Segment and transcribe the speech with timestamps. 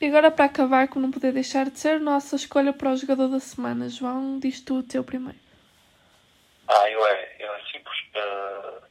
[0.00, 3.28] E agora, para acabar, como não poder deixar de ser, nossa escolha para o jogador
[3.28, 3.88] da semana.
[3.88, 5.38] João, diz tu o teu primeiro.
[6.68, 7.96] Ah, eu é, eu é simples.
[8.14, 8.82] Uh,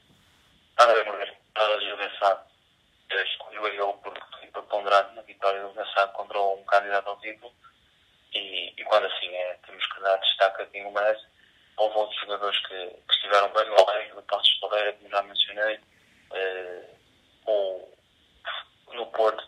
[0.79, 1.35] André Moreira,
[1.81, 2.41] Gil Bessado.
[3.11, 7.51] Escolheu ele porque preponderante na vitória do Bessado contra um candidato ao título.
[8.33, 11.25] E, e quando assim é, temos que dar destaque a quem o merece.
[11.77, 15.79] Houve outros jogadores que, que estiveram bem, o Alejo, o Passos Ferreira, como já mencionei.
[16.31, 17.93] Uh, o,
[18.93, 19.43] no Porto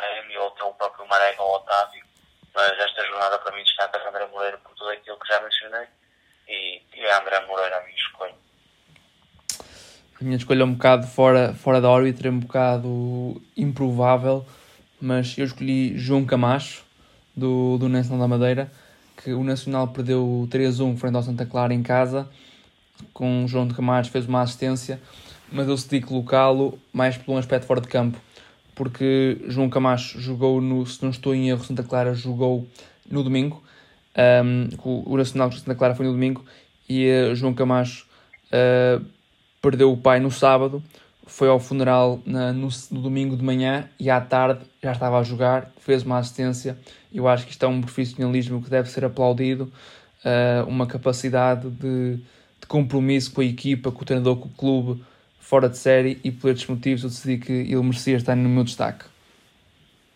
[0.00, 2.02] tivemos o Taremi ou o próprio Marega ou Otávio.
[2.54, 5.86] Mas esta jornada para mim destaca a André Moreira por tudo aquilo que já mencionei.
[6.48, 8.34] E, e é André Moreira a minha escolha.
[10.20, 14.46] A minha escolha é um bocado fora, fora da órbita, é um bocado improvável,
[15.00, 16.84] mas eu escolhi João Camacho,
[17.34, 18.70] do, do Nacional da Madeira,
[19.16, 22.28] que o Nacional perdeu 3-1 frente ao Santa Clara em casa,
[23.12, 25.00] com o João de Camacho fez uma assistência,
[25.50, 28.18] mas eu decidi colocá-lo mais por um aspecto fora de campo,
[28.82, 32.66] porque João Camacho jogou no, se não estou em erro, Santa Clara jogou
[33.08, 33.62] no domingo,
[34.44, 36.44] um, o, Nacional de Santa Clara foi no domingo,
[36.88, 38.08] e uh, João Camacho
[38.48, 39.04] uh,
[39.62, 40.82] perdeu o pai no sábado,
[41.24, 45.22] foi ao funeral na, no, no, domingo de manhã e à tarde já estava a
[45.22, 46.76] jogar, fez uma assistência.
[47.14, 49.72] Eu acho que isto é um profissionalismo que deve ser aplaudido,
[50.24, 55.04] uh, uma capacidade de, de, compromisso com a equipa, com o treinador, com o clube,
[55.42, 58.64] fora de série e por estes motivos eu decidi que ele merecia estar no meu
[58.64, 59.04] destaque.